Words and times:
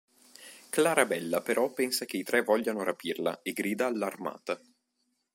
Clarabella 0.71 1.41
però 1.43 1.71
pensa 1.71 2.05
che 2.05 2.17
i 2.17 2.23
tre 2.23 2.41
vogliano 2.41 2.81
rapirla 2.81 3.39
e 3.43 3.53
grida 3.53 3.85
allarmata. 3.85 4.59